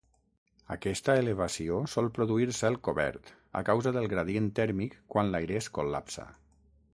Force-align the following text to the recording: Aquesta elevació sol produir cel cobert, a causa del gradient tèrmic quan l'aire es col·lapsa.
Aquesta 0.75 1.15
elevació 1.23 1.77
sol 1.95 2.09
produir 2.15 2.47
cel 2.61 2.77
cobert, 2.87 3.29
a 3.61 3.61
causa 3.69 3.93
del 3.99 4.09
gradient 4.15 4.49
tèrmic 4.61 4.97
quan 5.17 5.31
l'aire 5.35 5.61
es 5.61 5.71
col·lapsa. 5.81 6.27